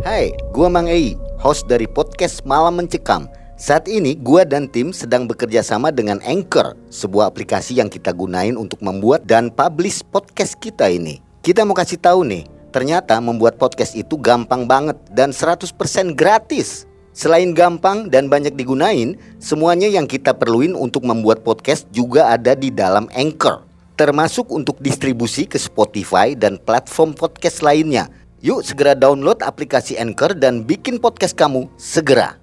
[0.00, 3.28] Hai, gua Mang Ei, host dari podcast Malam Mencekam.
[3.60, 8.56] Saat ini gua dan tim sedang bekerja sama dengan Anchor, sebuah aplikasi yang kita gunain
[8.56, 11.20] untuk membuat dan publish podcast kita ini.
[11.44, 15.68] Kita mau kasih tahu nih, ternyata membuat podcast itu gampang banget dan 100%
[16.16, 16.88] gratis.
[17.12, 22.72] Selain gampang dan banyak digunain, semuanya yang kita perluin untuk membuat podcast juga ada di
[22.72, 23.68] dalam Anchor.
[24.00, 28.08] Termasuk untuk distribusi ke Spotify dan platform podcast lainnya.
[28.40, 32.40] Yuk segera download aplikasi Anchor dan bikin podcast kamu segera.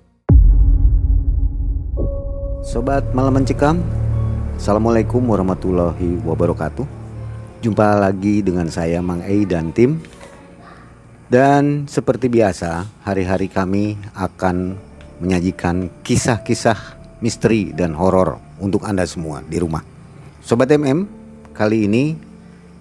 [2.61, 3.81] Sobat Malam Mencekam,
[4.61, 6.85] Assalamualaikum warahmatullahi wabarakatuh.
[7.65, 9.97] Jumpa lagi dengan saya Mang Ei dan tim.
[11.33, 14.77] Dan seperti biasa, hari-hari kami akan
[15.17, 16.77] menyajikan kisah-kisah
[17.25, 19.81] misteri dan horor untuk Anda semua di rumah.
[20.45, 21.09] Sobat MM,
[21.57, 22.13] kali ini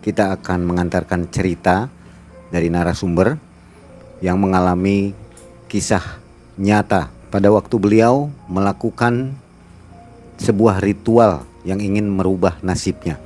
[0.05, 1.96] kita akan mengantarkan cerita
[2.51, 3.37] dari narasumber
[4.25, 5.13] yang mengalami
[5.67, 6.03] kisah
[6.57, 9.37] nyata pada waktu beliau melakukan
[10.41, 13.19] sebuah ritual yang ingin merubah nasibnya.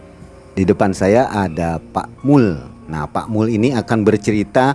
[0.57, 2.59] Di depan saya ada Pak Mul.
[2.91, 4.75] Nah, Pak Mul ini akan bercerita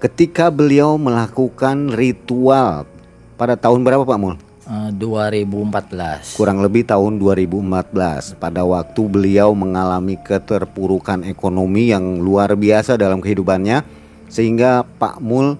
[0.00, 2.88] ketika beliau melakukan ritual
[3.36, 4.47] pada tahun berapa Pak Mul?
[4.68, 6.36] Eh, 2014.
[6.36, 13.80] Kurang lebih tahun 2014 pada waktu beliau mengalami keterpurukan ekonomi yang luar biasa dalam kehidupannya
[14.28, 15.56] sehingga Pak Mul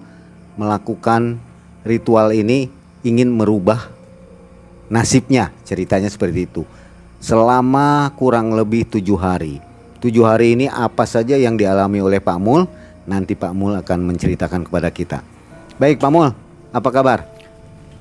[0.61, 1.41] melakukan
[1.81, 2.69] ritual ini
[3.01, 3.89] ingin merubah
[4.93, 6.61] nasibnya ceritanya seperti itu.
[7.17, 9.57] Selama kurang lebih tujuh hari.
[10.05, 12.69] Tujuh hari ini apa saja yang dialami oleh Pak Mul?
[13.09, 15.25] Nanti Pak Mul akan menceritakan kepada kita.
[15.81, 16.29] Baik Pak Mul
[16.69, 17.38] apa kabar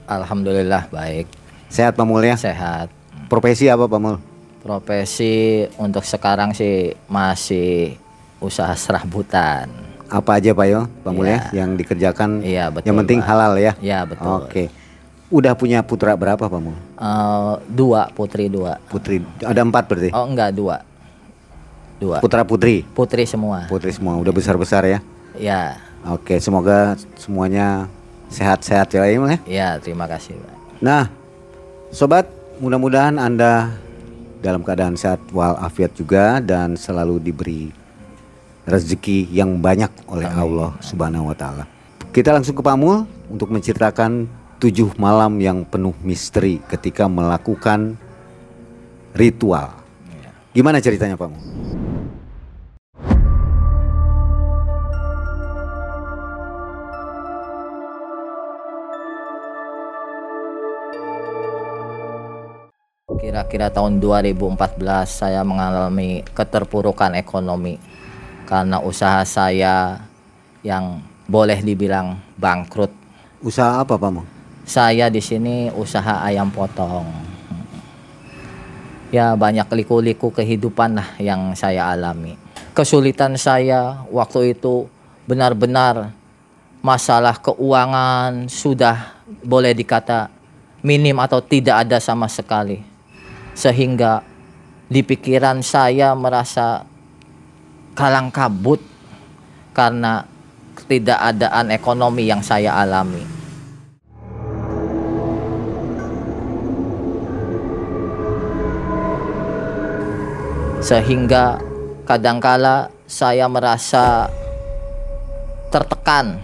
[0.08, 1.28] Alhamdulillah baik.
[1.68, 2.88] sehat Pak Mul ya Sehat.
[3.28, 4.16] profesi apa Pak Mul
[4.58, 5.34] Profesi
[5.76, 7.96] untuk sekarang sih masih
[8.38, 9.68] usaha serabutan.
[10.08, 11.60] apa aja Pak Yo Pak Mul ya Iya.
[11.60, 13.28] yang dikerjakan Iya, betul, yang penting Pak.
[13.28, 14.24] halal ya Ya betul.
[14.40, 14.64] oke
[15.28, 18.80] udah punya putra berapa Pak Mul Eh, dua putri dua.
[18.86, 20.80] putri ada empat berarti Oh enggak dua.
[21.98, 22.16] Dua.
[22.18, 23.66] putra putri Putri semua.
[23.66, 25.04] putri semua udah besar besar ya
[25.36, 25.76] Ya.
[26.04, 27.86] Oke, semoga semuanya
[28.28, 29.38] sehat-sehat ya Imam ya.
[29.48, 30.36] Ya terima kasih.
[30.38, 30.54] Pak.
[30.84, 31.10] Nah,
[31.90, 32.28] sobat,
[32.62, 33.72] mudah-mudahan Anda
[34.38, 37.74] dalam keadaan sehat walafiat juga dan selalu diberi
[38.68, 41.64] rezeki yang banyak oleh Allah Subhanahu wa taala.
[42.12, 44.28] Kita langsung ke Pamul untuk menceritakan
[44.60, 47.96] tujuh malam yang penuh misteri ketika melakukan
[49.16, 49.72] ritual.
[50.52, 51.30] Gimana ceritanya Pak
[63.28, 67.76] Kira-kira tahun 2014 saya mengalami keterpurukan ekonomi
[68.48, 70.00] karena usaha saya
[70.64, 72.88] yang boleh dibilang bangkrut.
[73.44, 74.24] Usaha apa Pak Mul?
[74.64, 77.04] Saya di sini usaha ayam potong.
[79.12, 82.32] Ya banyak liku-liku kehidupan lah yang saya alami.
[82.72, 84.88] Kesulitan saya waktu itu
[85.28, 86.16] benar-benar
[86.80, 90.32] masalah keuangan sudah boleh dikata
[90.80, 92.87] minim atau tidak ada sama sekali.
[93.58, 94.22] Sehingga
[94.86, 96.86] di pikiran saya merasa
[97.98, 98.78] kalang kabut
[99.74, 100.22] karena
[100.78, 103.38] ketidakadaan ekonomi yang saya alami.
[110.88, 111.60] sehingga
[112.08, 114.32] kadangkala saya merasa
[115.68, 116.40] tertekan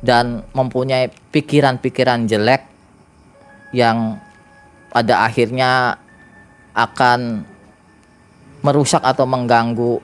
[0.00, 2.64] dan mempunyai pikiran-pikiran jelek
[3.76, 4.16] yang
[4.88, 6.00] pada akhirnya
[6.72, 7.44] akan
[8.62, 10.00] merusak atau mengganggu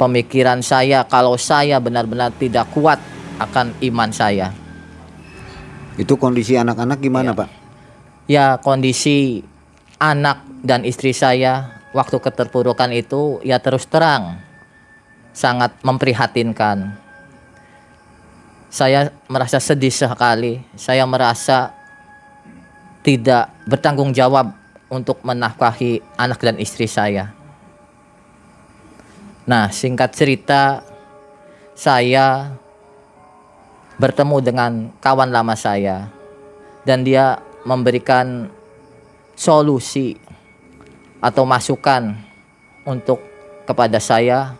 [0.00, 2.96] pemikiran saya kalau saya benar-benar tidak kuat
[3.36, 4.52] akan iman saya.
[6.00, 7.38] Itu kondisi anak-anak gimana Iya.
[7.38, 7.48] Pak?
[8.30, 9.44] Ya kondisi
[10.00, 14.40] anak dan istri saya waktu keterpurukan itu ya terus terang
[15.36, 16.94] sangat memprihatinkan.
[18.70, 20.62] Saya merasa sedih sekali.
[20.78, 21.74] Saya merasa
[23.02, 24.59] tidak bertanggung jawab
[24.90, 27.32] untuk menafkahi anak dan istri saya.
[29.46, 30.84] Nah, singkat cerita,
[31.78, 32.52] saya
[33.96, 36.10] bertemu dengan kawan lama saya
[36.84, 38.50] dan dia memberikan
[39.36, 40.16] solusi
[41.20, 42.16] atau masukan
[42.84, 43.20] untuk
[43.64, 44.56] kepada saya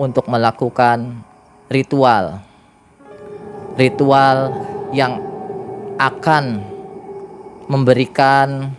[0.00, 1.20] untuk melakukan
[1.68, 2.40] ritual
[3.78, 4.50] ritual
[4.90, 5.22] yang
[6.00, 6.64] akan
[7.70, 8.74] memberikan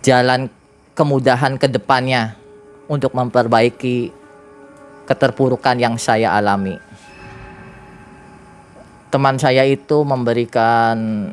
[0.00, 0.48] jalan
[0.96, 2.36] kemudahan ke depannya
[2.88, 4.12] untuk memperbaiki
[5.04, 6.76] keterpurukan yang saya alami.
[9.10, 11.26] teman saya itu memberikan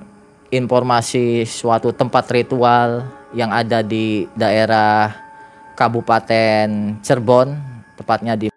[0.49, 3.05] informasi suatu tempat ritual
[3.37, 5.13] yang ada di daerah
[5.77, 7.53] Kabupaten Cirebon,
[7.93, 8.49] tepatnya di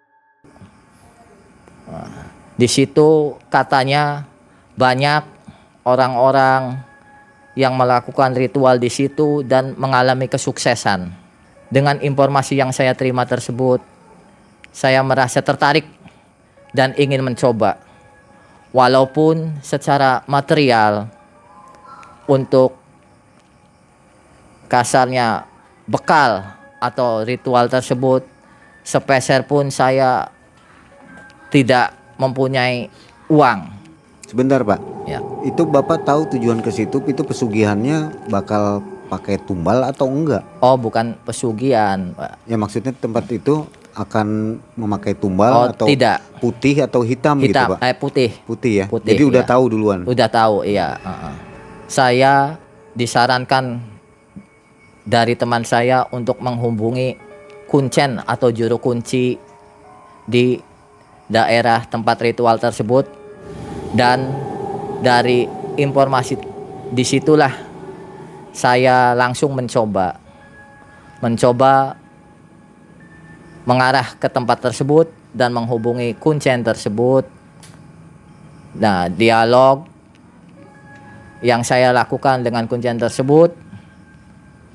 [2.56, 4.24] di situ katanya
[4.72, 5.20] banyak
[5.84, 6.80] orang-orang
[7.58, 11.10] yang melakukan ritual di situ dan mengalami kesuksesan.
[11.70, 13.82] Dengan informasi yang saya terima tersebut,
[14.70, 15.86] saya merasa tertarik
[16.74, 17.78] dan ingin mencoba.
[18.70, 21.10] Walaupun secara material
[22.30, 22.78] untuk
[24.70, 25.50] kasarnya
[25.90, 28.22] bekal atau ritual tersebut
[28.86, 30.30] sepeser pun saya
[31.50, 32.86] tidak mempunyai
[33.26, 33.79] uang.
[34.30, 34.78] Sebentar Pak,
[35.10, 35.18] Ya.
[35.42, 38.78] itu Bapak tahu tujuan ke situ itu pesugihannya bakal
[39.10, 40.46] pakai tumbal atau enggak?
[40.62, 42.38] Oh, bukan pesugihan, Pak.
[42.46, 46.22] Ya maksudnya tempat itu akan memakai tumbal Oh, atau tidak.
[46.38, 47.78] putih atau hitam, gitu Hitam, Pak?
[47.82, 48.30] eh putih.
[48.46, 48.86] Putih ya.
[48.86, 49.50] Putih, Jadi udah iya.
[49.50, 50.00] tahu duluan.
[50.06, 50.94] Udah tahu, iya.
[51.02, 51.34] uh-uh.
[51.90, 52.54] Saya
[52.94, 53.82] disarankan
[55.02, 57.18] dari teman saya untuk menghubungi
[57.66, 59.34] kuncen atau juru kunci
[60.22, 60.54] di
[61.26, 63.10] daerah tempat ritual tersebut
[63.96, 64.30] dan
[65.00, 65.48] dari
[65.78, 66.38] informasi
[66.90, 67.54] di situlah
[68.50, 70.18] saya langsung mencoba
[71.22, 71.94] mencoba
[73.64, 77.40] mengarah ke tempat tersebut dan menghubungi kuncen tersebut
[78.76, 79.82] Nah, dialog
[81.42, 83.50] yang saya lakukan dengan kuncian tersebut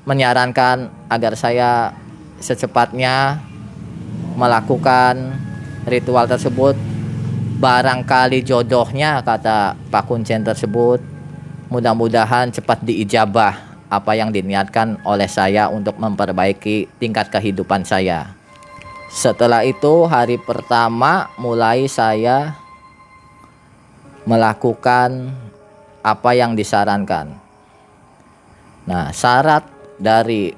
[0.04, 1.96] menyarankan agar saya
[2.36, 3.40] secepatnya
[4.36, 5.40] melakukan
[5.88, 6.76] ritual tersebut.
[7.56, 11.00] Barangkali jodohnya kata Pak Kuncen tersebut.
[11.72, 18.36] Mudah-mudahan cepat diijabah apa yang diniatkan oleh saya untuk memperbaiki tingkat kehidupan saya.
[19.08, 22.60] Setelah itu hari pertama mulai saya
[24.28, 25.32] melakukan
[26.04, 27.40] apa yang disarankan.
[28.84, 29.64] Nah, syarat
[29.96, 30.52] dari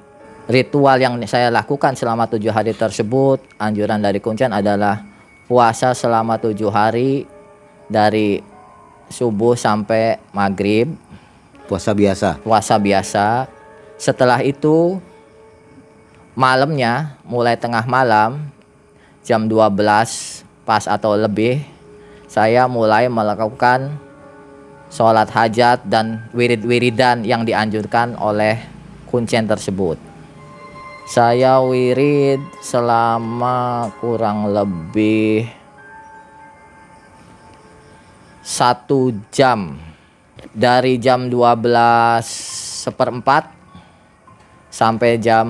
[0.51, 5.08] ritual yang saya lakukan selama tujuh hari tersebut, anjuran dari kuncian adalah
[5.49, 7.25] puasa selama tujuh hari
[7.89, 8.45] dari
[9.09, 10.93] subuh sampai maghrib,
[11.65, 12.41] Puasa biasa.
[12.45, 13.49] puasa biasa.
[13.97, 15.01] Setelah itu
[16.37, 18.47] malamnya mulai tengah malam
[19.27, 19.75] jam 12
[20.63, 21.65] pas atau lebih
[22.29, 23.97] saya mulai melakukan
[24.89, 28.61] sholat hajat dan wirid-wiridan yang dianjurkan oleh
[29.09, 30.08] kuncen tersebut.
[31.09, 35.49] Saya wirid selama kurang lebih
[38.45, 39.81] satu jam
[40.53, 43.49] dari jam 12 seperempat
[44.69, 45.49] sampai jam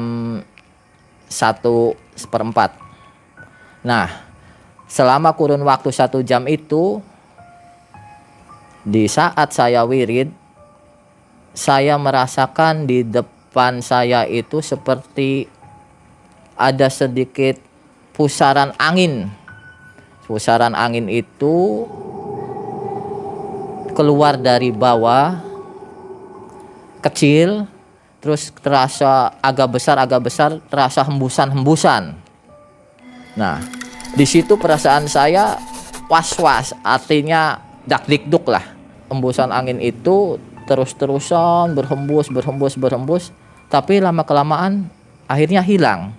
[1.26, 2.78] satu seperempat.
[3.82, 4.06] Nah,
[4.86, 7.02] selama kurun waktu satu jam itu,
[8.86, 10.30] di saat saya wirid,
[11.50, 13.37] saya merasakan di depan
[13.82, 15.50] saya itu seperti
[16.54, 17.58] ada sedikit
[18.14, 19.30] pusaran angin.
[20.28, 21.88] Pusaran angin itu
[23.96, 25.42] keluar dari bawah
[27.02, 27.66] kecil
[28.18, 32.14] terus terasa agak besar agak besar terasa hembusan-hembusan.
[33.38, 33.62] Nah,
[34.18, 35.56] di situ perasaan saya
[36.10, 38.66] was-was, artinya dak-dikduk lah.
[39.08, 40.36] Hembusan angin itu
[40.68, 43.24] terus-terusan berhembus, berhembus, berhembus,
[43.68, 44.88] tapi lama kelamaan
[45.28, 46.16] akhirnya hilang.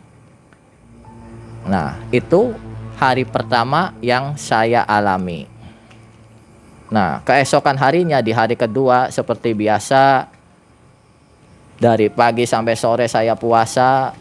[1.66, 2.54] Nah, itu
[2.98, 5.50] hari pertama yang saya alami.
[6.90, 10.26] Nah, keesokan harinya di hari kedua seperti biasa
[11.78, 14.14] dari pagi sampai sore saya puasa.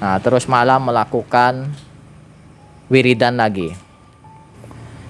[0.00, 1.72] Nah, terus malam melakukan
[2.92, 3.72] wiridan lagi.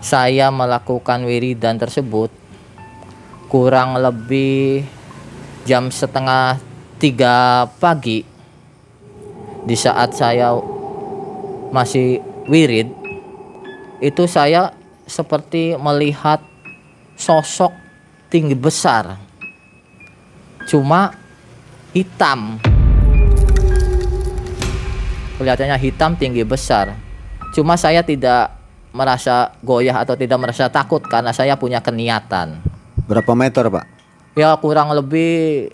[0.02, 2.30] Saya melakukan wiridan tersebut
[3.46, 4.82] kurang lebih
[5.62, 6.71] jam setengah
[7.02, 8.22] tiga pagi
[9.66, 10.54] di saat saya
[11.74, 12.86] masih wirid
[13.98, 14.70] itu saya
[15.02, 16.38] seperti melihat
[17.18, 17.74] sosok
[18.30, 19.18] tinggi besar
[20.70, 21.18] cuma
[21.90, 22.62] hitam.
[25.42, 26.94] Kelihatannya hitam tinggi besar.
[27.50, 28.54] Cuma saya tidak
[28.94, 32.62] merasa goyah atau tidak merasa takut karena saya punya keniatan.
[33.10, 33.84] Berapa meter, Pak?
[34.32, 35.68] ya kurang lebih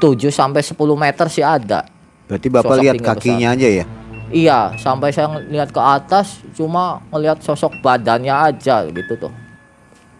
[0.00, 1.84] 7 sampai 10 meter sih ada
[2.30, 3.84] Berarti Bapak Sosok lihat kakinya aja ya?
[4.30, 9.34] Iya, sampai saya lihat ke atas cuma ngelihat sosok badannya aja gitu tuh.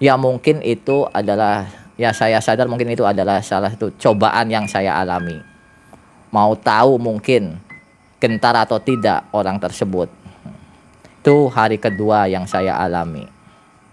[0.03, 4.99] Ya mungkin itu adalah ya saya sadar mungkin itu adalah salah satu cobaan yang saya
[4.99, 5.39] alami.
[6.35, 7.63] Mau tahu mungkin
[8.19, 10.11] gentar atau tidak orang tersebut.
[11.23, 13.31] Itu hari kedua yang saya alami.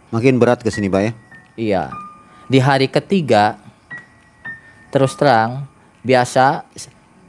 [0.09, 1.11] Makin berat ke sini Pak ya?
[1.53, 1.83] Iya.
[2.49, 3.61] Di hari ketiga,
[4.89, 5.69] terus terang,
[6.07, 6.63] biasa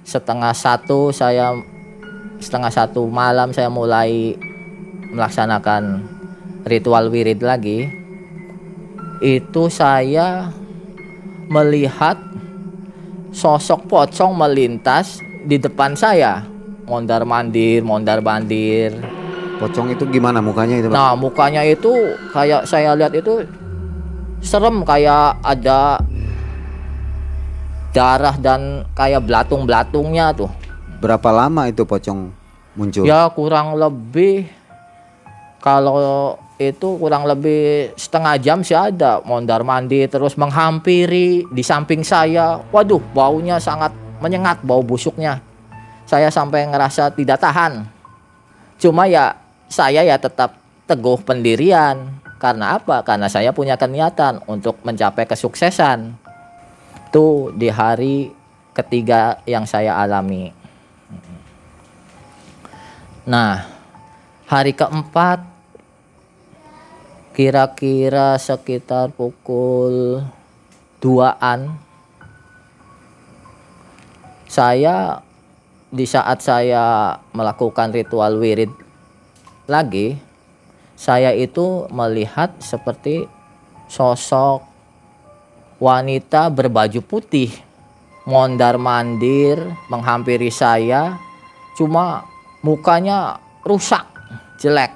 [0.07, 1.59] setengah satu saya
[2.39, 4.39] setengah satu malam saya mulai
[5.11, 6.07] melaksanakan
[6.63, 7.91] ritual wirid lagi.
[9.19, 10.55] Itu saya
[11.51, 12.15] melihat
[13.35, 16.47] sosok pocong melintas di depan saya.
[16.87, 18.95] Mondar mandir, mondar mandir.
[19.59, 20.95] Pocong itu gimana mukanya itu Pak?
[20.95, 21.91] Nah, mukanya itu
[22.31, 23.43] kayak saya lihat itu
[24.39, 25.99] serem kayak ada
[27.99, 30.51] darah dan kayak belatung-belatungnya tuh.
[31.03, 32.31] Berapa lama itu pocong
[32.79, 33.03] muncul?
[33.03, 34.47] Ya kurang lebih
[35.59, 42.63] kalau itu kurang lebih setengah jam sih ada mondar mandi terus menghampiri di samping saya.
[42.71, 43.91] Waduh, baunya sangat
[44.23, 45.43] menyengat bau busuknya.
[46.07, 47.83] Saya sampai ngerasa tidak tahan.
[48.79, 49.35] Cuma ya
[49.67, 52.19] saya ya tetap teguh pendirian.
[52.39, 53.03] Karena apa?
[53.03, 56.28] Karena saya punya keniatan untuk mencapai kesuksesan.
[57.09, 58.29] Itu di hari
[58.77, 60.53] ketiga yang saya alami.
[63.25, 63.65] Nah,
[64.45, 65.41] hari keempat
[67.33, 70.21] kira-kira sekitar pukul
[71.01, 71.81] 2-an
[74.45, 75.25] saya
[75.89, 78.69] di saat saya melakukan ritual wirid
[79.65, 80.21] lagi
[80.93, 83.25] saya itu melihat seperti
[83.89, 84.61] sosok
[85.79, 87.55] wanita berbaju putih
[88.27, 91.15] mondar mandir menghampiri saya
[91.79, 92.27] cuma
[92.67, 94.03] mukanya rusak
[94.59, 94.91] jelek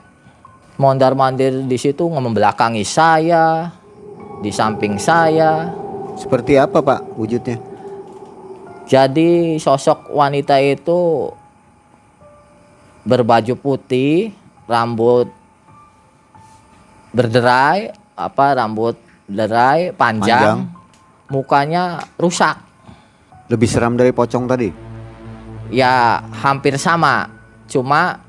[0.82, 3.70] mondar mandir di situ membelakangi saya
[4.42, 5.70] di samping saya
[6.12, 7.56] Seperti apa Pak wujudnya?
[8.90, 11.30] jadi sosok wanita itu
[13.06, 14.34] berbaju putih
[14.66, 15.30] rambut
[17.14, 18.98] berderai apa rambut
[19.32, 20.58] derai panjang, Panjang.
[21.28, 21.84] mukanya
[22.14, 22.56] rusak
[23.48, 24.68] Lebih seram dari pocong tadi?
[25.68, 27.32] ya hampir sama
[27.64, 28.20] cuma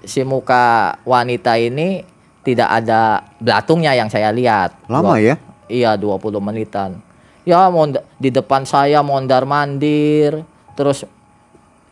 [0.00, 2.06] si muka wanita ini
[2.40, 3.00] tidak ada
[3.36, 5.34] belatungnya yang saya lihat Lama Dua- ya?
[5.66, 6.98] iya 20 menitan
[7.42, 11.02] ya mond- di depan saya mondar mandir terus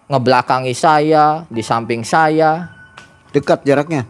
[0.07, 2.71] ngebelakangi saya di samping saya
[3.31, 4.07] Dekat jaraknya?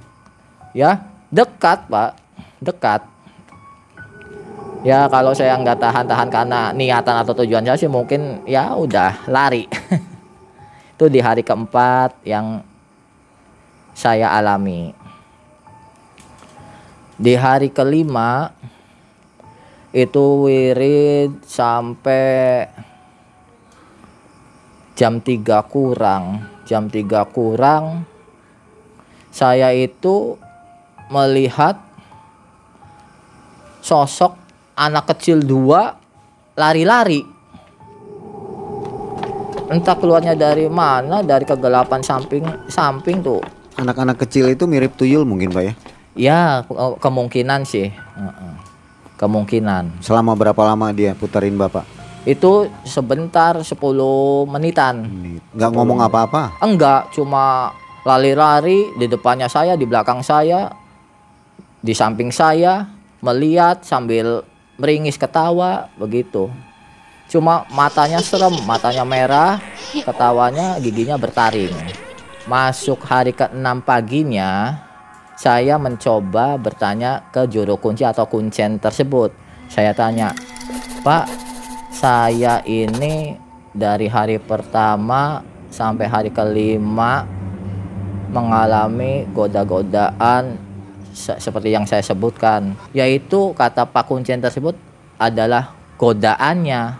[0.72, 2.16] ya dekat pak
[2.58, 3.00] dekat
[4.86, 9.68] ya kalau saya nggak tahan-tahan karena niatan atau tujuan saya sih mungkin ya udah lari.
[10.96, 12.60] Itu di hari keempat yang
[13.96, 14.92] saya alami.
[17.20, 18.48] Di hari kelima
[19.92, 22.64] itu wirid sampai
[24.96, 26.48] jam 3 kurang.
[26.64, 28.08] Jam 3 kurang
[29.30, 30.34] saya itu
[31.10, 31.78] melihat
[33.78, 34.39] sosok
[34.80, 36.00] anak kecil dua
[36.56, 37.20] lari-lari.
[39.70, 43.44] Entah keluarnya dari mana, dari kegelapan samping samping tuh.
[43.76, 45.74] Anak-anak kecil itu mirip tuyul mungkin Pak ya?
[46.18, 47.94] Ya ke- kemungkinan sih,
[49.14, 50.02] kemungkinan.
[50.02, 51.86] Selama berapa lama dia putarin Bapak?
[52.26, 55.06] Itu sebentar 10 menitan.
[55.06, 55.42] Menit.
[55.54, 56.58] Nggak ngomong apa-apa?
[56.60, 57.70] Enggak, cuma
[58.02, 60.68] lari-lari di depannya saya, di belakang saya,
[61.80, 62.90] di samping saya,
[63.22, 64.44] melihat sambil
[64.80, 66.48] meringis ketawa begitu.
[67.28, 69.60] Cuma matanya serem, matanya merah,
[69.92, 71.70] ketawanya giginya bertaring.
[72.48, 74.80] Masuk hari ke-6 paginya,
[75.36, 79.30] saya mencoba bertanya ke juru kunci atau kuncen tersebut.
[79.70, 80.34] Saya tanya,
[81.06, 81.30] "Pak,
[81.94, 83.38] saya ini
[83.70, 87.22] dari hari pertama sampai hari kelima
[88.34, 90.69] mengalami goda-godaan
[91.14, 94.74] se- seperti yang saya sebutkan yaitu kata Pak Kuncen tersebut
[95.20, 96.96] adalah godaannya.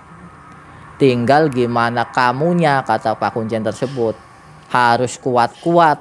[1.01, 4.13] Tinggal gimana kamunya kata Pak Kuncen tersebut.
[4.69, 5.99] Harus kuat-kuat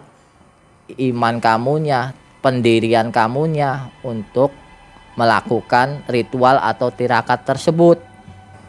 [0.99, 2.11] iman kamunya
[2.43, 4.51] pendirian kamunya untuk
[5.15, 8.03] melakukan ritual atau tirakat tersebut.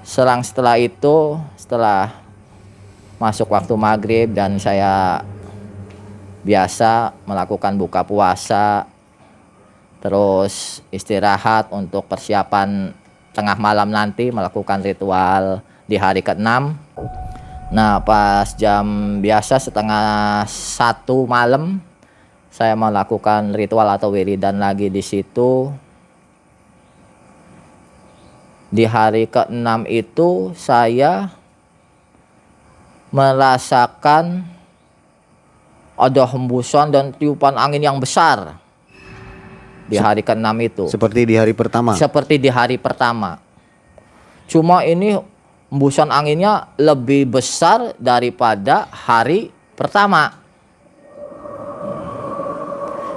[0.07, 2.15] Selang setelah itu setelah
[3.21, 5.21] masuk waktu maghrib dan saya
[6.41, 8.89] biasa melakukan buka puasa
[10.01, 12.93] terus istirahat untuk persiapan
[13.37, 16.49] tengah malam nanti melakukan ritual di hari ke-6
[17.71, 18.85] nah pas jam
[19.23, 21.79] biasa setengah satu malam
[22.51, 25.71] saya melakukan ritual atau wiridan lagi di situ.
[28.71, 31.31] Di hari ke-6 itu saya
[33.11, 34.47] merasakan
[35.99, 38.59] ada hembusan dan tiupan angin yang besar
[39.91, 40.85] di hari ke-6 itu.
[40.87, 41.99] Seperti di hari pertama.
[41.99, 43.43] Seperti di hari pertama.
[44.47, 45.19] Cuma ini
[45.71, 50.39] embusan anginnya lebih besar daripada hari pertama.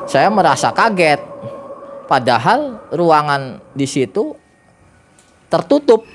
[0.10, 1.22] Saya merasa kaget.
[2.10, 4.36] Padahal ruangan di situ
[5.50, 6.06] tertutup.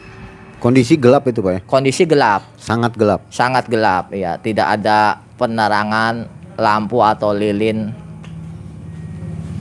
[0.58, 1.60] Kondisi gelap itu Pak ya?
[1.64, 3.22] Kondisi gelap, Sangat gelap.
[3.30, 4.34] sangat gelap ya.
[4.38, 6.26] Tidak ada penerangan
[6.58, 7.94] lampu atau lilin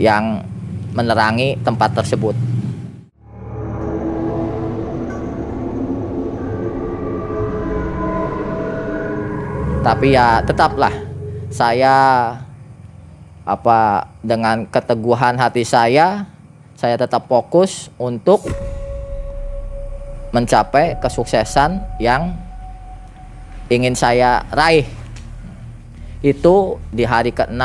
[0.01, 0.41] yang
[0.97, 2.33] menerangi tempat tersebut.
[9.85, 10.91] Tapi ya tetaplah
[11.53, 11.95] saya
[13.47, 16.27] apa dengan keteguhan hati saya
[16.75, 18.43] saya tetap fokus untuk
[20.35, 22.35] mencapai kesuksesan yang
[23.71, 24.83] ingin saya raih
[26.19, 27.63] itu di hari ke-6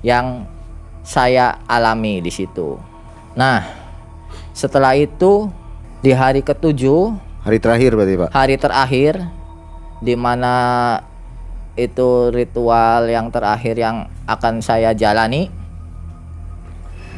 [0.00, 0.48] yang
[1.02, 2.78] saya alami di situ.
[3.34, 3.66] Nah,
[4.54, 5.50] setelah itu
[6.02, 8.28] di hari ketujuh, Hari terakhir berarti Pak.
[8.30, 9.14] hari terakhir
[9.98, 10.54] di mana
[11.74, 15.50] itu ritual yang terakhir yang akan saya jalani.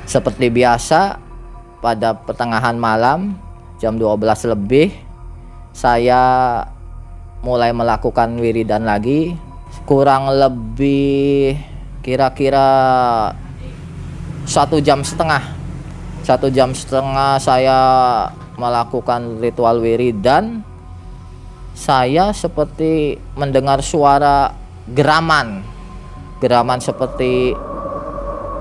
[0.04, 1.16] Seperti biasa
[1.80, 3.36] pada pertengahan malam
[3.80, 4.92] jam 12 lebih
[5.76, 6.64] saya
[7.44, 9.36] mulai melakukan wiridan lagi
[9.84, 11.58] kurang lebih
[12.00, 12.68] kira-kira
[14.44, 15.42] satu jam setengah.
[16.24, 17.78] Satu jam setengah saya
[18.56, 20.64] melakukan ritual wiridan
[21.74, 24.54] saya seperti mendengar suara
[24.88, 25.60] geraman.
[26.38, 27.52] Geraman seperti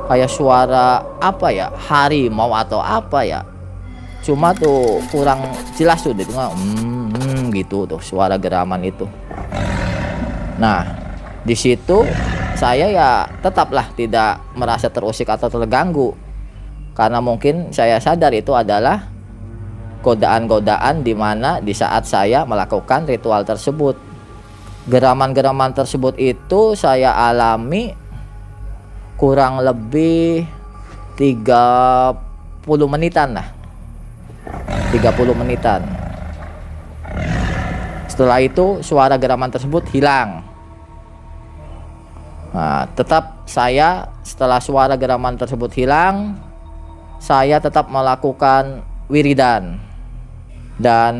[0.09, 1.69] kayak suara apa ya?
[1.71, 3.45] Harimau atau apa ya?
[4.25, 9.05] Cuma tuh kurang jelas tuh dengar hmm, hmm, gitu tuh suara geraman itu.
[10.57, 10.87] Nah
[11.43, 12.07] di situ
[12.53, 16.13] saya ya tetaplah tidak merasa terusik atau terganggu.
[16.93, 19.09] Karena mungkin saya sadar itu adalah
[20.05, 23.97] godaan-godaan di mana di saat saya melakukan ritual tersebut.
[24.85, 27.95] Geraman-geraman tersebut itu saya alami
[29.17, 30.45] kurang lebih
[31.17, 32.13] 30
[32.85, 33.47] menitan lah.
[34.93, 35.81] 30 menitan.
[38.05, 40.42] Setelah itu suara geraman tersebut hilang
[42.53, 46.37] Nah, tetap saya setelah suara geraman tersebut hilang,
[47.17, 49.81] saya tetap melakukan wiridan.
[50.77, 51.15] Dan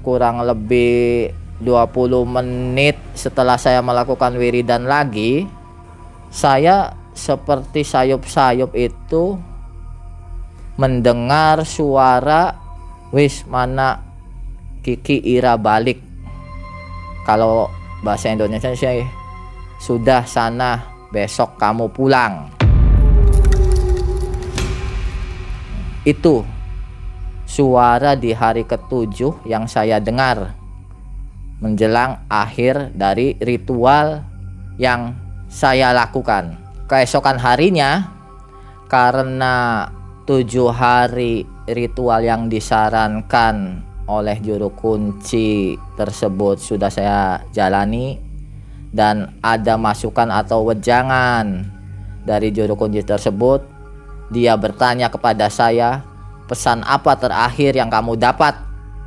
[0.00, 1.28] kurang lebih
[1.60, 5.44] 20 menit setelah saya melakukan wiridan lagi,
[6.32, 9.36] saya seperti sayup-sayup itu
[10.78, 12.54] mendengar suara
[13.12, 14.00] wis mana
[14.80, 16.00] Kiki Ira balik.
[17.26, 17.68] Kalau
[18.00, 19.17] bahasa Indonesia sih
[19.78, 22.50] sudah sana besok kamu pulang.
[26.02, 26.42] Itu
[27.48, 30.54] suara di hari ketujuh yang saya dengar.
[31.58, 34.22] Menjelang akhir dari ritual
[34.78, 35.14] yang
[35.50, 36.54] saya lakukan.
[36.86, 38.14] Keesokan harinya
[38.86, 39.84] karena
[40.24, 48.27] tujuh hari ritual yang disarankan oleh juru kunci tersebut sudah saya jalani
[48.92, 51.68] dan ada masukan atau wejangan
[52.24, 53.64] dari juru kunci tersebut.
[54.28, 56.04] Dia bertanya kepada saya
[56.48, 58.56] pesan apa terakhir yang kamu dapat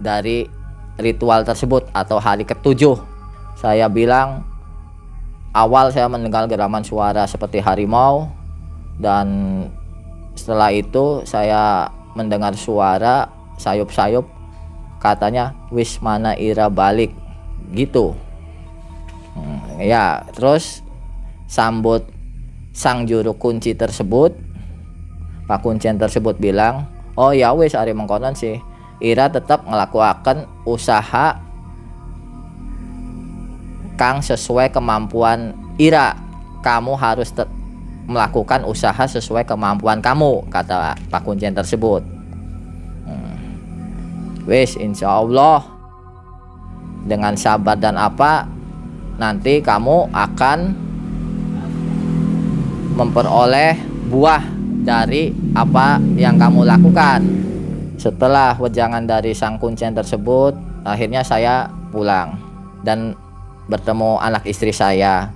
[0.02, 0.50] dari
[0.98, 2.98] ritual tersebut atau hari ketujuh?
[3.58, 4.46] Saya bilang
[5.54, 8.30] awal saya mendengar geraman suara seperti harimau
[8.98, 9.28] dan
[10.34, 13.30] setelah itu saya mendengar suara
[13.62, 14.26] sayup-sayup
[14.98, 17.14] katanya wis mana ira balik.
[17.72, 18.18] Gitu
[19.32, 20.84] Hmm, ya, terus
[21.48, 22.04] sambut
[22.72, 24.36] sang juru kunci tersebut.
[25.48, 26.88] Pak kuncian tersebut bilang,
[27.20, 28.60] "Oh ya wis ari mengkonon sih.
[29.02, 31.42] Ira tetap melakukan usaha
[34.00, 36.16] kang sesuai kemampuan Ira.
[36.62, 37.34] Kamu harus
[38.06, 42.04] melakukan usaha sesuai kemampuan kamu," kata Pak kuncian tersebut.
[43.04, 43.36] Hmm.
[44.48, 45.68] Wis, insya Allah
[47.02, 48.61] dengan sabar dan apa
[49.18, 50.60] nanti kamu akan
[52.96, 53.80] memperoleh
[54.12, 54.44] buah
[54.84, 57.22] dari apa yang kamu lakukan.
[57.96, 62.34] Setelah wejangan dari sang kuncen tersebut, akhirnya saya pulang
[62.82, 63.14] dan
[63.70, 65.30] bertemu anak istri saya.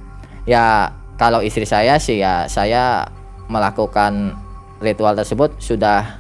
[0.50, 3.08] Ya, kalau istri saya sih ya saya
[3.48, 4.36] melakukan
[4.82, 6.20] ritual tersebut sudah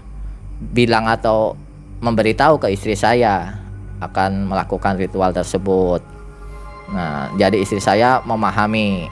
[0.71, 1.57] bilang atau
[1.99, 3.59] memberitahu ke istri saya
[3.99, 6.14] akan melakukan ritual tersebut.
[6.91, 9.09] Nah, jadi istri saya memahami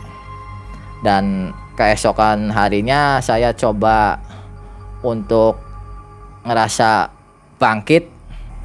[1.01, 4.21] dan keesokan harinya saya coba
[5.01, 5.57] untuk
[6.45, 7.09] ngerasa
[7.57, 8.13] bangkit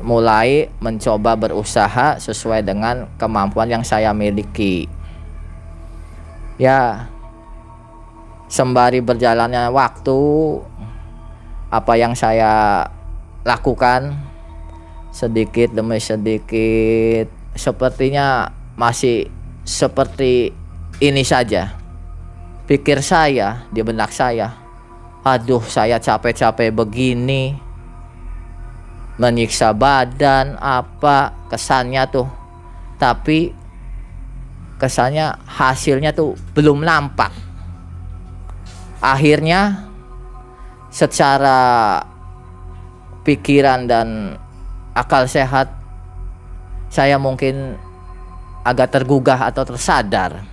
[0.04, 4.86] mulai mencoba berusaha sesuai dengan kemampuan yang saya miliki.
[6.58, 7.10] Ya,
[8.50, 10.20] sembari berjalannya waktu,
[11.70, 12.86] apa yang saya
[13.42, 14.14] lakukan
[15.10, 19.26] sedikit demi sedikit sepertinya masih
[19.66, 20.54] seperti
[21.02, 21.74] ini saja.
[22.70, 24.54] Pikir saya di benak saya,
[25.26, 27.56] aduh saya capek-capek begini,
[29.18, 32.30] menyiksa badan apa kesannya tuh
[33.02, 33.50] tapi
[34.78, 37.34] kesannya hasilnya tuh belum nampak
[39.02, 39.90] akhirnya
[40.94, 41.98] secara
[43.26, 44.38] pikiran dan
[44.94, 45.66] akal sehat
[46.88, 47.74] saya mungkin
[48.62, 50.44] agak tergugah atau tersadar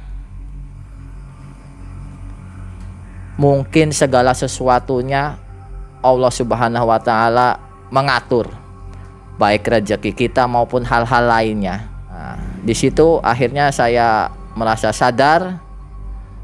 [3.35, 5.35] mungkin segala sesuatunya
[5.99, 7.59] Allah Subhanahu wa taala
[7.91, 8.47] mengatur
[9.35, 11.91] baik rezeki kita maupun hal-hal lainnya.
[12.07, 15.59] Nah, di situ akhirnya saya merasa sadar,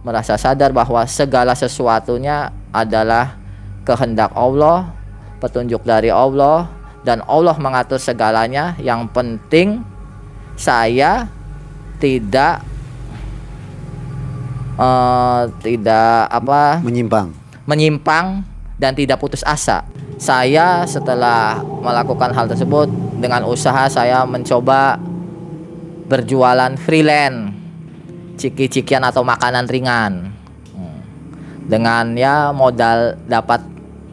[0.04, 3.40] merasa sadar bahwa segala sesuatunya adalah
[3.88, 4.92] kehendak Allah,
[5.40, 6.68] petunjuk dari Allah,
[7.08, 8.76] dan Allah mengatur segalanya.
[8.78, 9.68] Yang penting
[10.60, 11.32] saya
[12.02, 12.66] tidak
[14.82, 16.82] uh, tidak apa?
[16.82, 17.30] Menyimpang.
[17.70, 18.42] Menyimpang
[18.82, 19.86] dan tidak putus asa.
[20.18, 22.90] Saya setelah melakukan hal tersebut
[23.22, 24.98] dengan usaha saya mencoba
[26.10, 27.54] berjualan freelance
[28.42, 30.14] ciki-cikian atau makanan ringan.
[30.74, 31.00] Hmm.
[31.70, 33.62] dengan ya modal dapat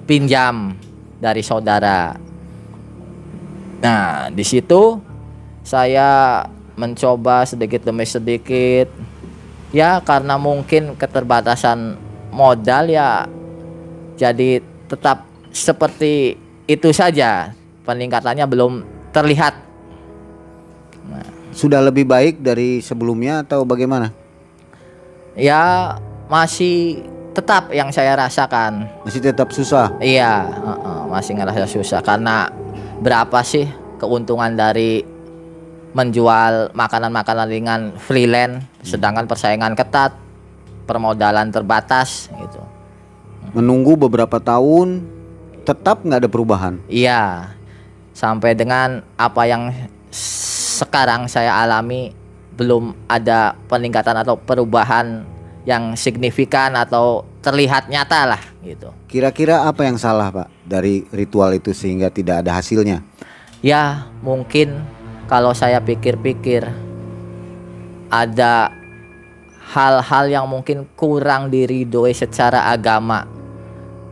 [0.05, 0.77] pinjam
[1.19, 2.13] dari saudara.
[3.81, 5.01] Nah di situ
[5.65, 6.45] saya
[6.79, 8.87] mencoba sedikit demi sedikit
[9.75, 11.99] ya karena mungkin keterbatasan
[12.31, 13.27] modal ya
[14.15, 16.39] jadi tetap seperti
[16.71, 18.73] itu saja peningkatannya belum
[19.11, 19.55] terlihat.
[21.09, 21.27] Nah.
[21.57, 24.13] Sudah lebih baik dari sebelumnya atau bagaimana?
[25.33, 25.97] Ya
[26.29, 28.85] masih tetap yang saya rasakan.
[29.07, 29.95] Masih tetap susah.
[30.03, 32.53] Iya, uh -uh, masih ngerasa susah karena
[33.01, 33.65] berapa sih
[33.97, 35.18] keuntungan dari
[35.99, 40.15] menjual makanan-makanan ringan freelance, sedangkan persaingan ketat,
[40.87, 42.63] permodalan terbatas gitu.
[43.51, 45.03] Menunggu beberapa tahun
[45.67, 46.79] tetap nggak ada perubahan.
[46.87, 47.51] Iya,
[48.15, 49.75] sampai dengan apa yang
[50.79, 52.15] sekarang saya alami
[52.55, 55.27] belum ada peningkatan atau perubahan
[55.67, 58.95] yang signifikan atau terlihat nyata lah gitu.
[59.11, 63.05] Kira-kira apa yang salah pak dari ritual itu sehingga tidak ada hasilnya?
[63.61, 64.87] Ya mungkin
[65.29, 66.67] kalau saya pikir-pikir
[68.09, 68.73] ada
[69.69, 73.29] hal-hal yang mungkin kurang diridoi secara agama.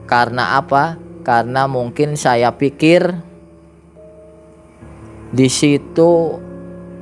[0.07, 1.07] Karena apa?
[1.27, 3.11] karena mungkin saya pikir
[5.35, 6.39] di situ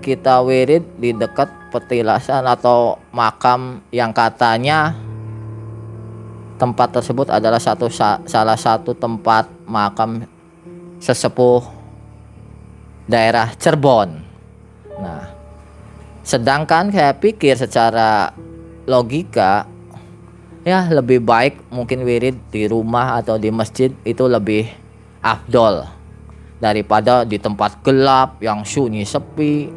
[0.01, 4.97] kita wirid di dekat petilasan atau makam yang katanya
[6.57, 7.93] tempat tersebut adalah satu
[8.25, 10.25] salah satu tempat makam
[11.05, 11.61] sesepuh
[13.05, 14.11] daerah Cirebon.
[15.01, 15.25] Nah,
[16.25, 18.33] sedangkan saya pikir secara
[18.89, 19.69] logika
[20.65, 24.65] ya lebih baik mungkin wirid di rumah atau di masjid itu lebih
[25.21, 25.85] afdol
[26.57, 29.69] daripada di tempat gelap yang sunyi sepi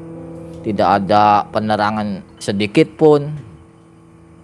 [0.64, 3.36] tidak ada penerangan sedikit pun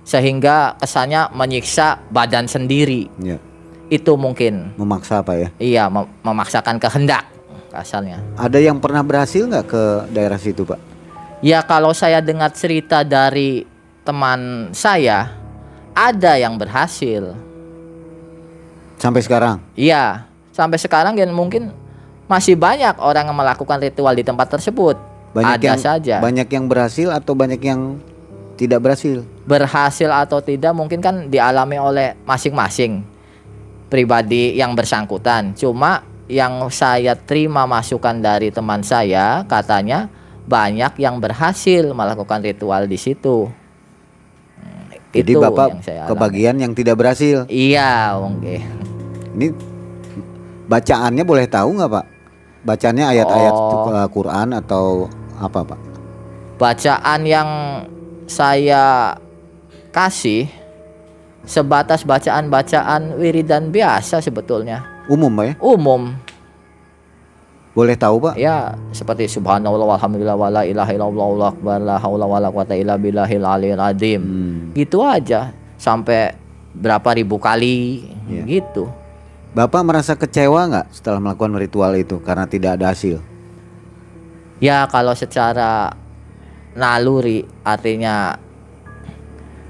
[0.04, 3.40] sehingga kesannya menyiksa badan sendiri ya.
[3.88, 7.24] itu mungkin memaksa apa ya iya mem memaksakan kehendak
[7.74, 9.84] asalnya ada yang pernah berhasil nggak ke
[10.14, 10.78] daerah situ pak
[11.42, 13.66] ya kalau saya dengar cerita dari
[14.04, 15.44] teman saya
[15.94, 17.38] ada yang berhasil.
[18.98, 19.62] Sampai sekarang?
[19.78, 21.70] Iya, sampai sekarang dan mungkin
[22.26, 24.98] masih banyak orang yang melakukan ritual di tempat tersebut.
[25.34, 26.16] Banyak ada yang, saja.
[26.22, 27.98] Banyak yang berhasil atau banyak yang
[28.58, 29.26] tidak berhasil?
[29.46, 33.02] Berhasil atau tidak mungkin kan dialami oleh masing-masing
[33.90, 35.58] pribadi yang bersangkutan.
[35.58, 40.08] Cuma yang saya terima masukan dari teman saya katanya
[40.44, 43.52] banyak yang berhasil melakukan ritual di situ.
[45.14, 47.46] Jadi itu Bapak yang saya kebagian yang tidak berhasil.
[47.46, 48.42] Iya, oke.
[48.42, 48.60] Okay.
[49.38, 49.48] Ini
[50.66, 52.06] bacaannya boleh tahu nggak Pak?
[52.64, 54.08] Bacaannya ayat-ayat oh.
[54.10, 55.06] Quran atau
[55.38, 55.80] apa Pak?
[56.58, 57.50] Bacaan yang
[58.26, 59.14] saya
[59.94, 60.50] kasih
[61.46, 64.93] sebatas bacaan-bacaan wiridan biasa sebetulnya.
[65.12, 65.54] Umum Pak ya?
[65.60, 66.16] Umum.
[67.74, 68.38] Boleh tahu Pak?
[68.38, 73.42] Ya, seperti subhanallah walhamdulillah wala ilaha illallah wallahu akbar la haula wala quwata illa billahil
[73.42, 74.22] aliyil azim.
[74.22, 74.62] Hmm.
[74.78, 76.38] Gitu aja sampai
[76.78, 78.46] berapa ribu kali yeah.
[78.46, 78.88] gitu.
[79.54, 83.22] Bapak merasa kecewa nggak setelah melakukan ritual itu karena tidak ada hasil?
[84.62, 85.94] Ya kalau secara
[86.74, 88.38] naluri artinya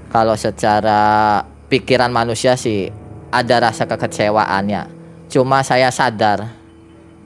[0.08, 2.88] kalau secara pikiran manusia sih
[3.34, 4.93] ada rasa kekecewaannya.
[5.34, 6.46] Cuma saya sadar,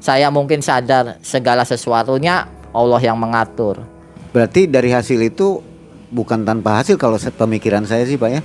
[0.00, 3.84] saya mungkin sadar segala sesuatunya Allah yang mengatur.
[4.32, 5.60] Berarti dari hasil itu
[6.08, 8.40] bukan tanpa hasil kalau pemikiran saya sih Pak ya.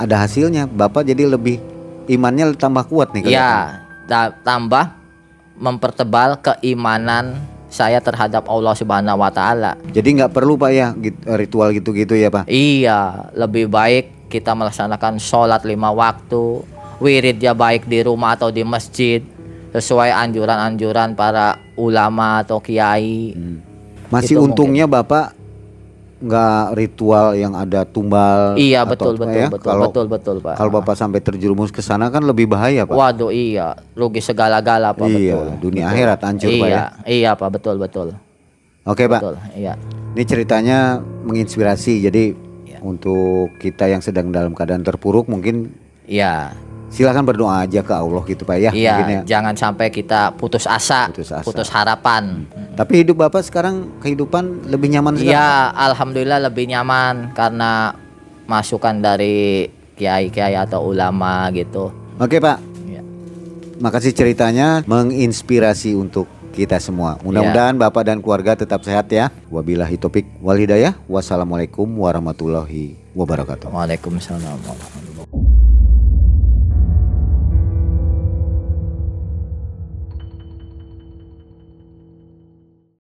[0.00, 0.64] Ada hasilnya.
[0.64, 1.60] Bapak jadi lebih
[2.08, 3.28] imannya tambah kuat nih.
[3.28, 4.96] Ya, ta- tambah
[5.60, 7.36] mempertebal keimanan
[7.68, 9.76] saya terhadap Allah Subhanahu wa taala.
[9.92, 10.96] Jadi nggak perlu Pak ya
[11.36, 12.48] ritual gitu-gitu ya Pak.
[12.48, 16.64] Iya, lebih baik kita melaksanakan sholat lima waktu,
[17.02, 19.18] wirid ya baik di rumah atau di masjid,
[19.74, 23.34] sesuai anjuran-anjuran para ulama atau kiai.
[24.06, 25.34] Masih Itu untungnya Bapak
[26.22, 28.54] nggak ritual yang ada tumbal.
[28.54, 29.48] Iya atau betul betul ya.
[29.50, 30.54] betul Kalau betul betul pak.
[30.54, 32.94] kalau Bapak sampai terjerumus ke sana kan lebih bahaya Pak.
[32.94, 35.58] Waduh iya, rugi segala-gala pak Iya, betul.
[35.60, 35.94] dunia Betul.
[35.98, 36.84] akhirat hancur, Pak, Iya ya.
[37.04, 38.08] iya pak betul betul
[38.84, 39.18] Oke Pak.
[39.18, 39.74] betul iya.
[40.14, 40.78] Ini ceritanya
[41.26, 42.06] menginspirasi.
[42.06, 42.22] Jadi
[42.68, 42.78] Iya.
[42.80, 46.54] untuk kita yang sedang dalam keadaan terpuruk mungkin Iya
[46.92, 48.70] silakan berdoa aja ke Allah gitu Pak ya.
[48.76, 49.20] iya mungkin ya.
[49.24, 51.40] jangan sampai kita putus asa, Putus asa.
[51.42, 52.44] putus harapan.
[52.76, 55.32] Tapi hidup Bapak sekarang kehidupan lebih nyaman sekarang.
[55.32, 57.96] Iya, alhamdulillah lebih nyaman karena
[58.44, 61.88] masukan dari kiai-kiai atau ulama gitu.
[62.20, 62.60] Oke Pak.
[62.84, 63.00] Iya.
[63.80, 67.16] Makasih ceritanya menginspirasi untuk kita semua.
[67.24, 69.32] Mudah-mudahan Bapak dan keluarga tetap sehat ya.
[69.48, 70.92] Wabillahi topik wal hidayah.
[71.08, 73.72] Wassalamualaikum warahmatullahi wabarakatuh.
[73.72, 75.11] Waalaikumsalam warahmatullahi